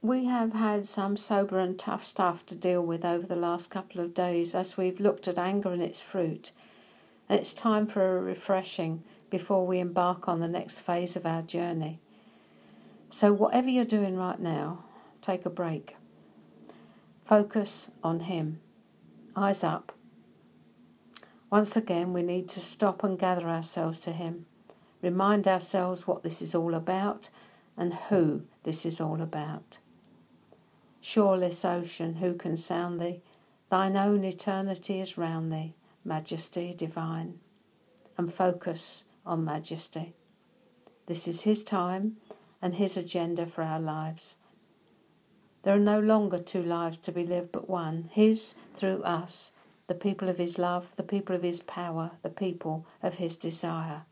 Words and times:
we 0.00 0.26
have 0.26 0.52
had 0.52 0.84
some 0.84 1.16
sober 1.16 1.58
and 1.58 1.76
tough 1.76 2.04
stuff 2.04 2.46
to 2.46 2.54
deal 2.54 2.80
with 2.80 3.04
over 3.04 3.26
the 3.26 3.34
last 3.34 3.68
couple 3.68 4.00
of 4.00 4.14
days 4.14 4.54
as 4.54 4.76
we've 4.76 5.00
looked 5.00 5.26
at 5.26 5.38
anger 5.38 5.72
and 5.72 5.82
its 5.82 6.00
fruit. 6.00 6.52
It's 7.28 7.52
time 7.52 7.86
for 7.86 8.16
a 8.16 8.22
refreshing 8.22 9.02
before 9.28 9.66
we 9.66 9.80
embark 9.80 10.28
on 10.28 10.38
the 10.38 10.48
next 10.48 10.80
phase 10.80 11.16
of 11.16 11.26
our 11.26 11.42
journey. 11.42 11.98
So, 13.10 13.32
whatever 13.32 13.68
you're 13.68 13.84
doing 13.84 14.16
right 14.16 14.38
now, 14.38 14.84
take 15.20 15.44
a 15.44 15.50
break. 15.50 15.96
Focus 17.24 17.90
on 18.04 18.20
Him. 18.20 18.60
Eyes 19.34 19.64
up. 19.64 19.92
Once 21.50 21.76
again, 21.76 22.12
we 22.12 22.22
need 22.22 22.48
to 22.50 22.60
stop 22.60 23.02
and 23.02 23.18
gather 23.18 23.48
ourselves 23.48 23.98
to 24.00 24.12
Him. 24.12 24.46
Remind 25.02 25.48
ourselves 25.48 26.06
what 26.06 26.22
this 26.22 26.40
is 26.40 26.54
all 26.54 26.74
about 26.74 27.30
and 27.76 27.94
who 27.94 28.42
this 28.62 28.86
is 28.86 29.00
all 29.00 29.20
about. 29.20 29.78
Shoreless 31.00 31.64
ocean, 31.64 32.14
who 32.14 32.34
can 32.34 32.56
sound 32.56 33.00
thee? 33.00 33.22
Thine 33.70 33.96
own 33.96 34.24
eternity 34.24 35.00
is 35.00 35.18
round 35.18 35.52
thee, 35.52 35.74
majesty 36.04 36.72
divine. 36.72 37.38
And 38.16 38.32
focus 38.32 39.04
on 39.24 39.44
majesty. 39.44 40.14
This 41.06 41.28
is 41.28 41.42
His 41.42 41.62
time 41.62 42.16
and 42.60 42.74
His 42.74 42.96
agenda 42.96 43.46
for 43.46 43.62
our 43.62 43.80
lives. 43.80 44.38
There 45.62 45.74
are 45.74 45.78
no 45.78 46.00
longer 46.00 46.38
two 46.38 46.62
lives 46.62 46.96
to 46.98 47.12
be 47.12 47.24
lived, 47.24 47.52
but 47.52 47.68
one 47.68 48.08
His 48.12 48.54
through 48.74 49.02
us, 49.02 49.52
the 49.86 49.94
people 49.94 50.28
of 50.28 50.38
His 50.38 50.58
love, 50.58 50.90
the 50.96 51.02
people 51.02 51.36
of 51.36 51.42
His 51.42 51.60
power, 51.60 52.12
the 52.22 52.30
people 52.30 52.86
of 53.02 53.14
His 53.14 53.36
desire. 53.36 54.02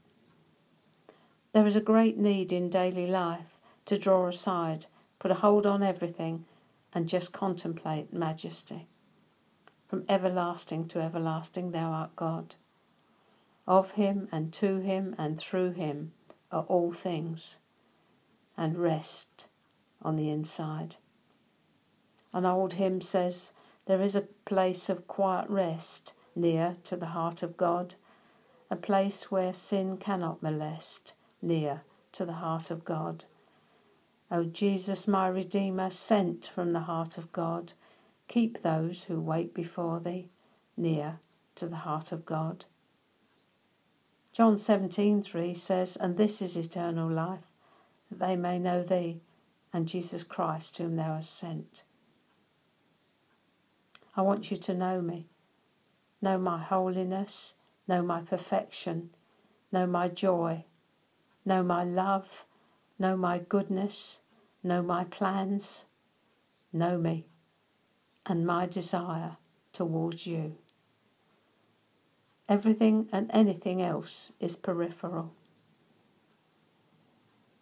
There 1.52 1.66
is 1.66 1.76
a 1.76 1.80
great 1.80 2.18
need 2.18 2.52
in 2.52 2.68
daily 2.68 3.06
life 3.06 3.58
to 3.86 3.98
draw 3.98 4.26
aside, 4.28 4.86
put 5.18 5.30
a 5.30 5.34
hold 5.34 5.66
on 5.66 5.82
everything, 5.82 6.44
and 6.96 7.10
just 7.10 7.30
contemplate 7.30 8.10
majesty. 8.10 8.88
From 9.86 10.06
everlasting 10.08 10.88
to 10.88 10.98
everlasting, 10.98 11.72
thou 11.72 11.90
art 11.90 12.16
God. 12.16 12.54
Of 13.68 13.90
him 13.90 14.28
and 14.32 14.50
to 14.54 14.78
him 14.78 15.14
and 15.18 15.38
through 15.38 15.72
him 15.72 16.12
are 16.50 16.62
all 16.62 16.92
things, 16.92 17.58
and 18.56 18.78
rest 18.78 19.46
on 20.00 20.16
the 20.16 20.30
inside. 20.30 20.96
An 22.32 22.46
old 22.46 22.72
hymn 22.72 23.02
says, 23.02 23.52
There 23.84 24.00
is 24.00 24.16
a 24.16 24.28
place 24.46 24.88
of 24.88 25.06
quiet 25.06 25.50
rest 25.50 26.14
near 26.34 26.76
to 26.84 26.96
the 26.96 27.12
heart 27.12 27.42
of 27.42 27.58
God, 27.58 27.96
a 28.70 28.76
place 28.76 29.30
where 29.30 29.52
sin 29.52 29.98
cannot 29.98 30.42
molest, 30.42 31.12
near 31.42 31.82
to 32.12 32.24
the 32.24 32.40
heart 32.40 32.70
of 32.70 32.86
God. 32.86 33.26
O 34.30 34.44
Jesus, 34.44 35.06
my 35.06 35.28
Redeemer, 35.28 35.90
sent 35.90 36.46
from 36.46 36.72
the 36.72 36.80
heart 36.80 37.16
of 37.16 37.32
God, 37.32 37.74
keep 38.28 38.60
those 38.62 39.04
who 39.04 39.20
wait 39.20 39.54
before 39.54 40.00
thee 40.00 40.30
near 40.76 41.20
to 41.54 41.68
the 41.68 41.76
heart 41.76 42.10
of 42.10 42.26
God. 42.26 42.64
John 44.32 44.58
17:3 44.58 45.54
says, 45.54 45.96
"And 45.96 46.16
this 46.16 46.42
is 46.42 46.56
eternal 46.56 47.10
life, 47.10 47.52
that 48.10 48.18
they 48.18 48.36
may 48.36 48.58
know 48.58 48.82
thee 48.82 49.20
and 49.72 49.88
Jesus 49.88 50.24
Christ 50.24 50.78
whom 50.78 50.96
thou 50.96 51.14
hast 51.14 51.32
sent." 51.32 51.84
I 54.16 54.22
want 54.22 54.50
you 54.50 54.56
to 54.56 54.74
know 54.74 55.00
me. 55.02 55.28
Know 56.20 56.38
my 56.38 56.58
holiness, 56.58 57.54
know 57.86 58.02
my 58.02 58.22
perfection, 58.22 59.14
know 59.70 59.86
my 59.86 60.08
joy, 60.08 60.64
know 61.44 61.62
my 61.62 61.84
love, 61.84 62.45
know 62.98 63.16
my 63.16 63.38
goodness, 63.38 64.20
know 64.62 64.82
my 64.82 65.04
plans, 65.04 65.84
know 66.72 66.98
me, 66.98 67.26
and 68.24 68.46
my 68.46 68.66
desire 68.66 69.36
towards 69.72 70.26
you. 70.26 70.56
Everything 72.48 73.08
and 73.12 73.30
anything 73.32 73.82
else 73.82 74.32
is 74.40 74.56
peripheral. 74.56 75.32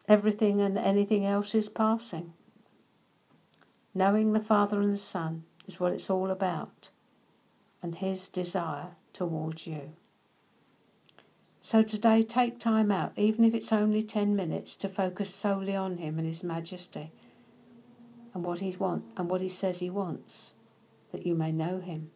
Everything 0.06 0.60
and 0.60 0.76
anything 0.76 1.24
else 1.24 1.54
is 1.54 1.68
passing. 1.68 2.34
Knowing 3.94 4.32
the 4.32 4.40
Father 4.40 4.80
and 4.80 4.92
the 4.92 4.98
Son 4.98 5.44
is 5.66 5.80
what 5.80 5.92
it's 5.92 6.10
all 6.10 6.30
about, 6.30 6.90
and 7.82 7.94
His 7.94 8.28
desire 8.28 8.96
towards 9.12 9.66
you. 9.66 9.92
So 11.66 11.80
today, 11.80 12.20
take 12.20 12.58
time 12.58 12.90
out, 12.90 13.14
even 13.16 13.42
if 13.42 13.54
it's 13.54 13.72
only 13.72 14.02
10 14.02 14.36
minutes, 14.36 14.76
to 14.76 14.86
focus 14.86 15.34
solely 15.34 15.74
on 15.74 15.96
Him 15.96 16.18
and 16.18 16.26
His 16.26 16.44
majesty 16.44 17.10
and 18.34 18.44
what 18.44 18.58
He 18.58 18.72
wants 18.72 19.06
and 19.16 19.30
what 19.30 19.40
He 19.40 19.48
says 19.48 19.80
He 19.80 19.88
wants, 19.88 20.52
that 21.10 21.24
you 21.24 21.34
may 21.34 21.52
know 21.52 21.80
Him. 21.80 22.10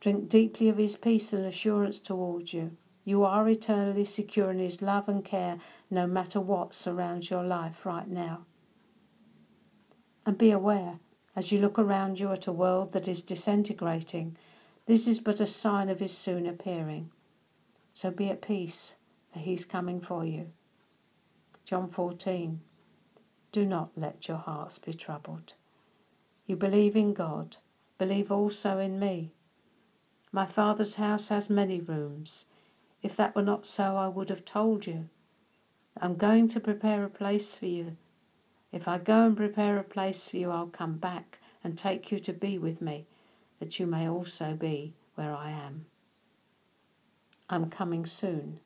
Drink 0.00 0.30
deeply 0.30 0.70
of 0.70 0.78
His 0.78 0.96
peace 0.96 1.34
and 1.34 1.44
assurance 1.44 1.98
towards 1.98 2.54
you. 2.54 2.78
You 3.04 3.24
are 3.24 3.46
eternally 3.46 4.06
secure 4.06 4.50
in 4.50 4.58
His 4.58 4.80
love 4.80 5.06
and 5.06 5.22
care, 5.22 5.58
no 5.90 6.06
matter 6.06 6.40
what 6.40 6.72
surrounds 6.72 7.28
your 7.28 7.44
life 7.44 7.84
right 7.84 8.08
now. 8.08 8.46
And 10.24 10.38
be 10.38 10.50
aware, 10.50 10.98
as 11.36 11.52
you 11.52 11.60
look 11.60 11.78
around 11.78 12.20
you 12.20 12.32
at 12.32 12.46
a 12.46 12.52
world 12.52 12.94
that 12.94 13.06
is 13.06 13.20
disintegrating, 13.20 14.38
this 14.86 15.06
is 15.06 15.20
but 15.20 15.40
a 15.40 15.46
sign 15.46 15.90
of 15.90 16.00
His 16.00 16.16
soon 16.16 16.46
appearing. 16.46 17.10
So 17.96 18.10
be 18.10 18.28
at 18.28 18.42
peace, 18.42 18.96
for 19.32 19.38
he's 19.38 19.64
coming 19.64 20.02
for 20.02 20.22
you. 20.22 20.52
John 21.64 21.88
14. 21.88 22.60
Do 23.52 23.64
not 23.64 23.88
let 23.96 24.28
your 24.28 24.36
hearts 24.36 24.78
be 24.78 24.92
troubled. 24.92 25.54
You 26.44 26.56
believe 26.56 26.94
in 26.94 27.14
God, 27.14 27.56
believe 27.96 28.30
also 28.30 28.78
in 28.78 28.98
me. 29.00 29.32
My 30.30 30.44
Father's 30.44 30.96
house 30.96 31.28
has 31.28 31.48
many 31.48 31.80
rooms. 31.80 32.44
If 33.02 33.16
that 33.16 33.34
were 33.34 33.40
not 33.40 33.66
so, 33.66 33.96
I 33.96 34.08
would 34.08 34.28
have 34.28 34.44
told 34.44 34.86
you. 34.86 35.08
I'm 35.98 36.16
going 36.16 36.48
to 36.48 36.60
prepare 36.60 37.02
a 37.02 37.08
place 37.08 37.56
for 37.56 37.64
you. 37.64 37.96
If 38.72 38.86
I 38.86 38.98
go 38.98 39.24
and 39.24 39.34
prepare 39.34 39.78
a 39.78 39.82
place 39.82 40.28
for 40.28 40.36
you, 40.36 40.50
I'll 40.50 40.66
come 40.66 40.98
back 40.98 41.38
and 41.64 41.78
take 41.78 42.12
you 42.12 42.18
to 42.18 42.34
be 42.34 42.58
with 42.58 42.82
me, 42.82 43.06
that 43.58 43.80
you 43.80 43.86
may 43.86 44.06
also 44.06 44.52
be 44.52 44.92
where 45.14 45.34
I 45.34 45.50
am. 45.50 45.86
I'm 47.48 47.70
coming 47.70 48.06
soon 48.06 48.58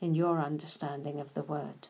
in 0.00 0.14
your 0.14 0.40
understanding 0.40 1.20
of 1.20 1.34
the 1.34 1.42
word. 1.42 1.88